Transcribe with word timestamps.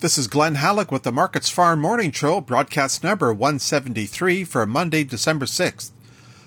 This 0.00 0.16
is 0.16 0.28
Glen 0.28 0.54
Hallick 0.54 0.90
with 0.90 1.02
the 1.02 1.12
Markets 1.12 1.50
Farm 1.50 1.82
Morning 1.82 2.10
Show, 2.10 2.40
broadcast 2.40 3.04
number 3.04 3.34
173 3.34 4.44
for 4.44 4.64
Monday, 4.64 5.04
December 5.04 5.44
6th. 5.44 5.90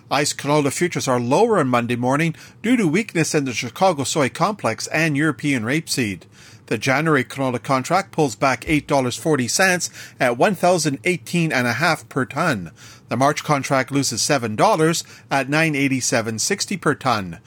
ICE 0.09 0.33
canola 0.33 0.73
futures 0.73 1.07
are 1.07 1.19
lower 1.19 1.59
on 1.59 1.67
Monday 1.67 1.95
morning 1.95 2.33
due 2.63 2.75
to 2.75 2.87
weakness 2.87 3.35
in 3.35 3.45
the 3.45 3.53
Chicago 3.53 4.05
soy 4.05 4.27
complex 4.27 4.87
and 4.87 5.15
European 5.15 5.61
rapeseed. 5.61 6.23
The 6.65 6.79
January 6.79 7.23
canola 7.23 7.61
contract 7.61 8.11
pulls 8.11 8.35
back 8.35 8.61
$8.40 8.61 9.91
at 10.19 10.33
1018.5 10.33 12.09
per 12.09 12.25
ton. 12.25 12.71
The 13.09 13.17
March 13.17 13.43
contract 13.43 13.91
loses 13.91 14.21
$7 14.21 15.03
at 15.29 15.47
987.60 15.47 16.81
per 16.81 16.95
ton. 16.95 17.37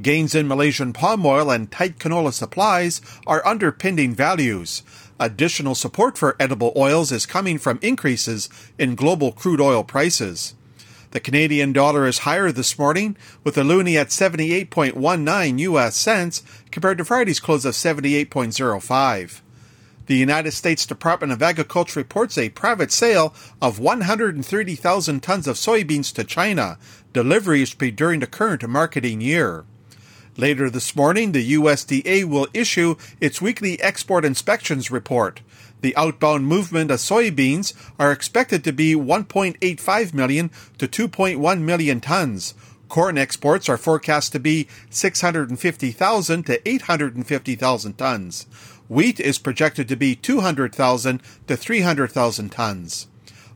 Gains 0.00 0.34
in 0.34 0.48
Malaysian 0.48 0.94
palm 0.94 1.26
oil 1.26 1.50
and 1.50 1.70
tight 1.70 1.98
canola 1.98 2.32
supplies 2.32 3.02
are 3.26 3.46
underpinning 3.46 4.14
values. 4.14 4.82
Additional 5.20 5.74
support 5.74 6.16
for 6.16 6.34
edible 6.40 6.72
oils 6.74 7.12
is 7.12 7.26
coming 7.26 7.58
from 7.58 7.78
increases 7.82 8.48
in 8.78 8.94
global 8.94 9.32
crude 9.32 9.60
oil 9.60 9.84
prices. 9.84 10.54
The 11.10 11.20
Canadian 11.20 11.74
dollar 11.74 12.06
is 12.06 12.20
higher 12.20 12.50
this 12.50 12.78
morning, 12.78 13.18
with 13.44 13.54
the 13.54 13.64
loonie 13.64 14.00
at 14.00 14.08
78.19 14.08 15.58
US 15.58 15.94
cents 15.94 16.42
compared 16.70 16.96
to 16.96 17.04
Friday's 17.04 17.38
close 17.38 17.66
of 17.66 17.74
78.05. 17.74 19.42
The 20.06 20.16
United 20.16 20.52
States 20.52 20.86
Department 20.86 21.34
of 21.34 21.42
Agriculture 21.42 22.00
reports 22.00 22.38
a 22.38 22.48
private 22.48 22.92
sale 22.92 23.34
of 23.60 23.78
130,000 23.78 25.22
tons 25.22 25.46
of 25.46 25.56
soybeans 25.56 26.14
to 26.14 26.24
China. 26.24 26.78
Deliveries 27.12 27.74
be 27.74 27.90
during 27.90 28.20
the 28.20 28.26
current 28.26 28.66
marketing 28.66 29.20
year. 29.20 29.66
Later 30.38 30.70
this 30.70 30.96
morning, 30.96 31.32
the 31.32 31.52
USDA 31.52 32.24
will 32.24 32.48
issue 32.54 32.96
its 33.20 33.42
weekly 33.42 33.78
export 33.82 34.24
inspections 34.24 34.90
report. 34.90 35.42
The 35.82 35.94
outbound 35.94 36.46
movement 36.46 36.90
of 36.90 37.00
soybeans 37.00 37.74
are 37.98 38.10
expected 38.10 38.64
to 38.64 38.72
be 38.72 38.94
1.85 38.94 40.14
million 40.14 40.50
to 40.78 40.88
2.1 40.88 41.60
million 41.60 42.00
tons. 42.00 42.54
Corn 42.88 43.18
exports 43.18 43.68
are 43.68 43.76
forecast 43.76 44.32
to 44.32 44.40
be 44.40 44.68
650,000 44.88 46.46
to 46.46 46.68
850,000 46.68 47.98
tons. 47.98 48.46
Wheat 48.88 49.20
is 49.20 49.38
projected 49.38 49.86
to 49.88 49.96
be 49.96 50.14
200,000 50.14 51.22
to 51.46 51.56
300,000 51.56 52.52
tons. 52.52 53.06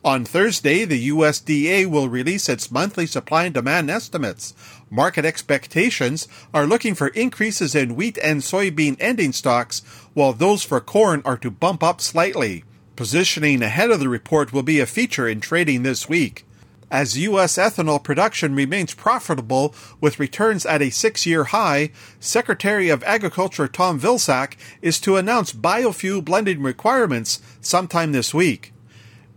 On 0.07 0.25
Thursday, 0.25 0.85
the 0.85 1.09
USDA 1.09 1.87
will 1.87 2.09
release 2.09 2.49
its 2.49 2.71
monthly 2.71 3.07
supply 3.07 3.47
and 3.47 3.55
demand 3.55 3.91
estimates. 3.91 4.55
Market 4.89 5.25
expectations 5.25 6.29
are 6.55 6.65
looking 6.65 6.95
for 6.95 7.09
increases 7.09 7.75
in 7.75 7.97
wheat 7.97 8.17
and 8.23 8.41
soybean 8.41 8.97
ending 9.01 9.33
stocks, 9.33 9.83
while 10.15 10.33
those 10.33 10.63
for 10.63 10.81
corn 10.81 11.23
are 11.25 11.37
to 11.39 11.51
bump 11.51 11.83
up 11.83 12.01
slightly. 12.01 12.63
Positioning 12.95 13.63
ahead 13.63 13.91
of 13.91 13.99
the 13.99 14.09
report 14.09 14.53
will 14.53 14.63
be 14.63 14.79
a 14.79 14.87
feature 14.87 15.27
in 15.27 15.41
trading 15.41 15.83
this 15.83 16.09
week. 16.09 16.47
As 16.89 17.19
U.S. 17.19 17.57
ethanol 17.57 18.01
production 18.01 18.55
remains 18.55 18.95
profitable 18.95 19.75
with 20.01 20.21
returns 20.21 20.65
at 20.65 20.83
a 20.83 20.91
six 20.91 21.27
year 21.27 21.43
high, 21.43 21.91
Secretary 22.21 22.91
of 22.91 23.03
Agriculture 23.03 23.67
Tom 23.67 23.99
Vilsack 23.99 24.55
is 24.81 25.01
to 25.01 25.17
announce 25.17 25.53
biofuel 25.53 26.25
blending 26.25 26.63
requirements 26.63 27.43
sometime 27.61 28.13
this 28.13 28.33
week. 28.33 28.73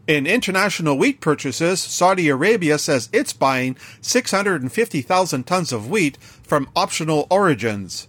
In 0.10 0.26
international 0.26 0.98
wheat 0.98 1.22
purchases, 1.22 1.80
Saudi 1.80 2.30
Arabia 2.30 2.80
says 2.80 3.10
it's 3.14 3.32
buying 3.32 3.78
650,000 4.02 5.44
tons 5.44 5.72
of 5.72 5.88
wheat 5.88 6.18
from 6.42 6.68
optional 6.76 7.28
origins. 7.30 8.08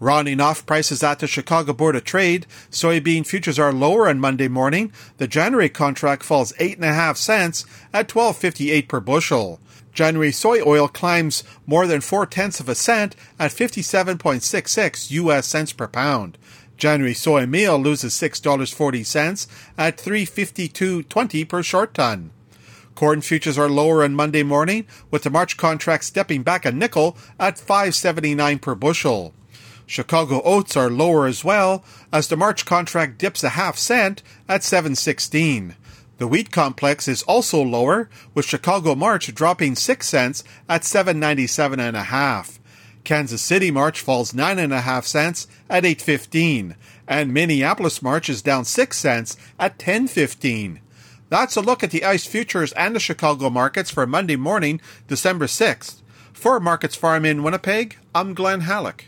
Rounding 0.00 0.40
off 0.40 0.64
prices 0.64 1.02
at 1.02 1.18
the 1.18 1.26
Chicago 1.26 1.74
Board 1.74 1.96
of 1.96 2.04
Trade, 2.04 2.46
soybean 2.70 3.26
futures 3.26 3.58
are 3.58 3.74
lower 3.74 4.08
on 4.08 4.20
Monday 4.20 4.48
morning. 4.48 4.90
The 5.18 5.28
January 5.28 5.68
contract 5.68 6.22
falls 6.22 6.54
8.5 6.54 7.18
cents 7.18 7.66
at 7.92 8.08
12.58 8.08 8.88
per 8.88 9.00
bushel. 9.00 9.60
January 9.92 10.32
soy 10.32 10.62
oil 10.66 10.88
climbs 10.88 11.44
more 11.66 11.86
than 11.86 12.00
4 12.00 12.24
tenths 12.24 12.58
of 12.58 12.70
a 12.70 12.74
cent 12.74 13.14
at 13.38 13.50
57.66 13.50 15.10
US 15.10 15.46
cents 15.46 15.74
per 15.74 15.88
pound. 15.88 16.38
January 16.76 17.14
soy 17.14 17.46
meal 17.46 17.78
loses 17.78 18.14
$6.40 18.14 19.46
at 19.78 19.96
352.20 19.96 21.48
per 21.48 21.62
short 21.62 21.94
ton. 21.94 22.30
Corn 22.94 23.20
futures 23.20 23.58
are 23.58 23.68
lower 23.68 24.04
on 24.04 24.14
Monday 24.14 24.42
morning, 24.42 24.86
with 25.10 25.24
the 25.24 25.30
March 25.30 25.56
contract 25.56 26.04
stepping 26.04 26.42
back 26.42 26.64
a 26.64 26.70
nickel 26.70 27.16
at 27.40 27.56
5.79 27.56 28.60
per 28.60 28.74
bushel. 28.74 29.34
Chicago 29.86 30.40
oats 30.44 30.76
are 30.76 30.90
lower 30.90 31.26
as 31.26 31.44
well, 31.44 31.84
as 32.12 32.28
the 32.28 32.36
March 32.36 32.64
contract 32.64 33.18
dips 33.18 33.42
a 33.42 33.50
half 33.50 33.76
cent 33.76 34.22
at 34.48 34.62
7.16. 34.62 35.74
The 36.18 36.28
wheat 36.28 36.52
complex 36.52 37.08
is 37.08 37.22
also 37.24 37.60
lower, 37.60 38.08
with 38.32 38.46
Chicago 38.46 38.94
March 38.94 39.34
dropping 39.34 39.74
6 39.74 40.08
cents 40.08 40.44
at 40.68 40.82
7.97 40.82 41.78
and 41.78 41.96
a 41.96 42.04
half. 42.04 42.60
Kansas 43.04 43.42
City 43.42 43.70
March 43.70 44.00
falls 44.00 44.32
9.5 44.32 45.04
cents 45.04 45.46
at 45.68 45.84
8.15, 45.84 46.74
and 47.06 47.32
Minneapolis 47.32 48.02
March 48.02 48.28
is 48.28 48.42
down 48.42 48.64
6 48.64 48.96
cents 48.96 49.36
at 49.58 49.78
10.15. 49.78 50.80
That's 51.28 51.56
a 51.56 51.60
look 51.60 51.82
at 51.82 51.90
the 51.90 52.04
ICE 52.04 52.26
futures 52.26 52.72
and 52.72 52.94
the 52.94 53.00
Chicago 53.00 53.50
markets 53.50 53.90
for 53.90 54.06
Monday 54.06 54.36
morning, 54.36 54.80
December 55.06 55.46
6th. 55.46 56.00
For 56.32 56.60
Markets 56.60 56.96
Farm 56.96 57.24
in 57.24 57.42
Winnipeg, 57.42 57.96
I'm 58.14 58.34
Glen 58.34 58.62
Hallick. 58.62 59.06